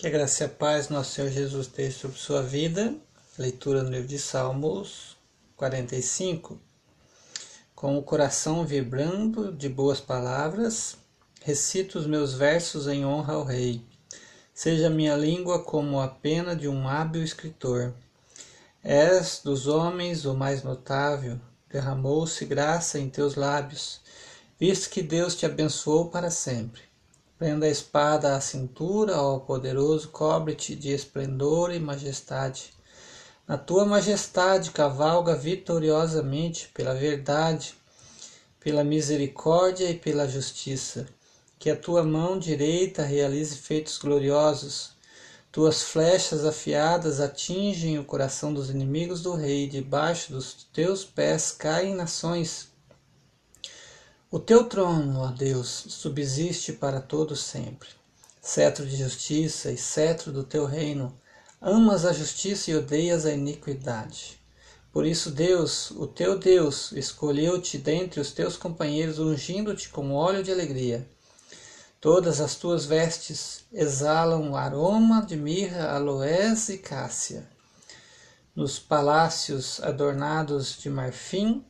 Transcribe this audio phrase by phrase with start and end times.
[0.00, 2.94] Que a graça e a paz nosso Senhor Jesus esteja sobre sua vida.
[3.38, 5.14] Leitura no livro de Salmos
[5.58, 6.58] 45.
[7.74, 10.96] Com o coração vibrando de boas palavras,
[11.42, 13.84] recito os meus versos em honra ao Rei.
[14.54, 17.92] Seja minha língua como a pena de um hábil escritor.
[18.82, 21.38] És dos homens o mais notável,
[21.70, 24.00] derramou-se graça em teus lábios,
[24.58, 26.89] visto que Deus te abençoou para sempre.
[27.40, 32.74] Prenda a espada à cintura, ó poderoso, cobre-te de esplendor e majestade.
[33.48, 37.74] Na tua majestade cavalga vitoriosamente pela verdade,
[38.62, 41.06] pela misericórdia e pela justiça.
[41.58, 44.90] Que a tua mão direita realize feitos gloriosos.
[45.50, 51.94] Tuas flechas afiadas atingem o coração dos inimigos do rei, debaixo dos teus pés caem
[51.94, 52.69] nações.
[54.32, 57.88] O teu trono, ó Deus, subsiste para todo sempre.
[58.40, 61.12] Cetro de justiça e cetro do teu reino,
[61.60, 64.40] amas a justiça e odeias a iniquidade.
[64.92, 70.52] Por isso Deus, o teu Deus, escolheu-te dentre os teus companheiros, ungindo-te com óleo de
[70.52, 71.04] alegria.
[72.00, 77.48] Todas as tuas vestes exalam o aroma de mirra, aloés e cássia.
[78.54, 81.64] Nos palácios adornados de marfim,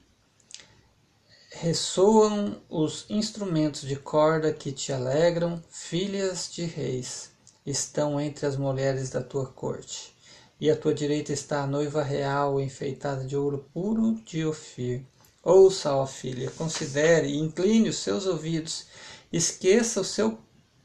[1.53, 7.31] ressoam os instrumentos de corda que te alegram, filhas de reis,
[7.67, 10.15] estão entre as mulheres da tua corte.
[10.61, 15.03] E à tua direita está a noiva real, enfeitada de ouro puro de Ofir.
[15.43, 18.87] Ouça, ó filha, considere e incline os seus ouvidos,
[19.33, 20.39] esqueça o seu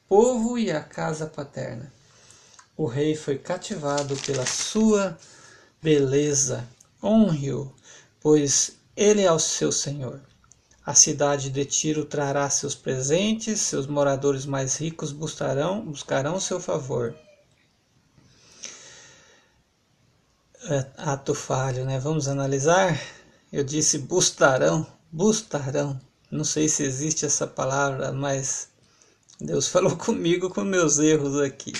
[0.07, 1.91] povo e a casa paterna.
[2.77, 5.17] O rei foi cativado pela sua
[5.81, 6.67] beleza.
[7.03, 7.71] Honre-o,
[8.19, 10.21] pois ele é o seu senhor.
[10.85, 17.15] A cidade de Tiro trará seus presentes, seus moradores mais ricos buscarão, buscarão seu favor.
[20.69, 21.99] É, ato falho, né?
[21.99, 23.01] Vamos analisar?
[23.51, 25.99] Eu disse bustarão, bustarão.
[26.29, 28.69] Não sei se existe essa palavra, mas
[29.39, 31.73] Deus falou comigo com meus erros aqui.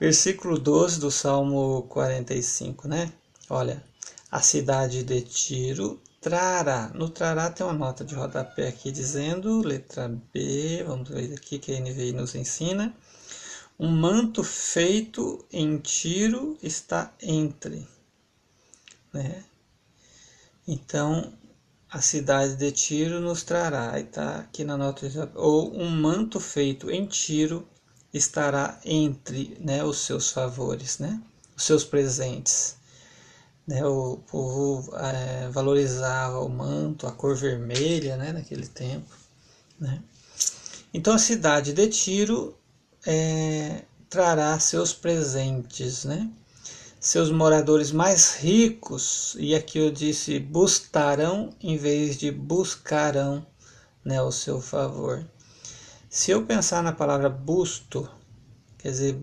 [0.00, 3.12] Versículo 12 do Salmo 45, né?
[3.50, 3.84] Olha,
[4.30, 6.90] a cidade de Tiro trará.
[6.94, 11.74] No trará tem uma nota de rodapé aqui dizendo, letra B, vamos ver aqui que
[11.74, 12.94] a NVI nos ensina.
[13.78, 17.86] Um manto feito em tiro está entre.
[19.12, 19.44] Né?
[20.66, 21.32] Então,
[21.90, 26.90] a cidade de Tiro nos trará, e está aqui na nota, ou um manto feito
[26.90, 27.68] em Tiro
[28.14, 31.20] estará entre né, os seus favores, né,
[31.54, 32.76] os seus presentes.
[33.66, 39.14] Né, o povo é, valorizava o manto, a cor vermelha né, naquele tempo.
[39.78, 40.02] Né?
[40.92, 42.58] Então a cidade de Tiro
[43.06, 46.28] é, trará seus presentes, né?
[47.02, 53.44] seus moradores mais ricos, e aqui eu disse buscarão em vez de buscarão
[54.04, 55.26] né, o seu favor.
[56.08, 58.08] Se eu pensar na palavra busto,
[58.78, 59.20] quer dizer,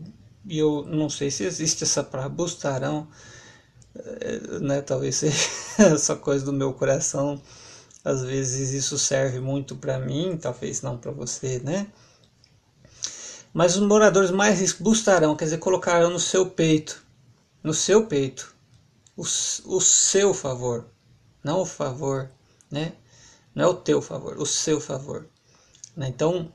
[0.49, 3.07] eu não sei se existe essa palavra bustarão,
[4.61, 4.81] né?
[4.81, 5.49] Talvez seja
[5.93, 7.41] essa coisa do meu coração.
[8.03, 11.87] Às vezes isso serve muito para mim, talvez não para você, né?
[13.53, 17.03] Mas os moradores mais ricos quer dizer, colocarão no seu peito,
[17.63, 18.55] no seu peito,
[19.17, 20.85] o, o seu favor,
[21.43, 22.29] não o favor,
[22.71, 22.93] né?
[23.53, 25.27] Não é o teu favor, o seu favor.
[25.95, 26.07] Né?
[26.07, 26.53] Então,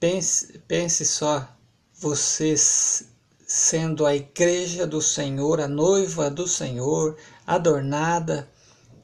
[0.00, 1.48] pense, pense só,
[1.94, 3.13] vocês
[3.54, 7.16] sendo a igreja do Senhor, a noiva do Senhor,
[7.46, 8.50] adornada,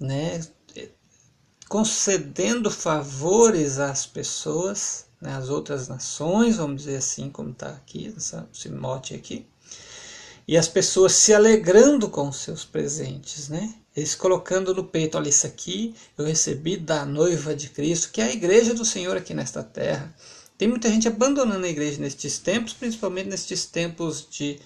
[0.00, 0.40] né,
[1.68, 8.68] concedendo favores às pessoas, né, às outras nações, vamos dizer assim, como está aqui, esse
[8.68, 9.46] mote aqui,
[10.48, 13.72] e as pessoas se alegrando com seus presentes, né?
[13.94, 18.24] Eles colocando no peito, olha, isso aqui eu recebi da noiva de Cristo, que é
[18.24, 20.12] a igreja do Senhor aqui nesta terra.
[20.60, 24.60] Tem muita gente abandonando a igreja nestes tempos, principalmente nestes tempos de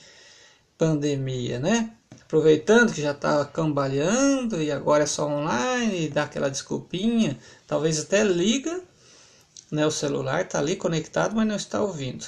[0.76, 1.92] pandemia, né?
[2.20, 8.00] Aproveitando que já estava cambaleando e agora é só online, e dá aquela desculpinha, talvez
[8.00, 8.82] até liga,
[9.70, 9.86] né?
[9.86, 12.26] O celular está ali conectado, mas não está ouvindo,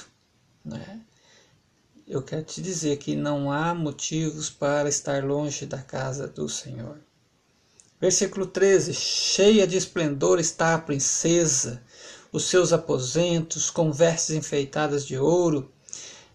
[0.63, 1.01] né?
[2.07, 7.01] Eu quero te dizer que não há motivos para estar longe da casa do Senhor.
[7.99, 11.83] Versículo 13: Cheia de esplendor está a princesa,
[12.31, 15.71] os seus aposentos com vestes enfeitadas de ouro.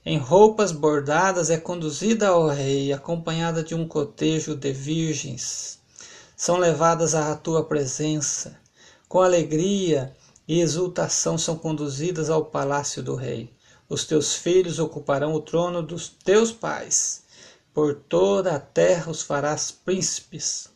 [0.04, 5.78] Em roupas bordadas é conduzida ao rei, acompanhada de um cotejo de virgens.
[6.36, 8.56] São levadas à tua presença.
[9.08, 10.12] Com alegria
[10.48, 13.52] e exultação são conduzidas ao palácio do rei.
[13.88, 17.22] Os teus filhos ocuparão o trono dos teus pais.
[17.72, 20.68] Por toda a terra os farás príncipes.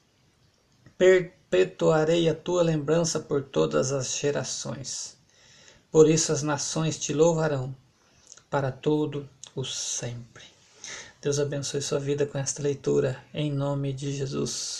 [1.48, 5.16] Perpetuarei a tua lembrança por todas as gerações.
[5.92, 7.74] Por isso as nações te louvarão
[8.50, 10.44] para todo o sempre.
[11.22, 14.74] Deus abençoe sua vida com esta leitura, em nome de Jesus.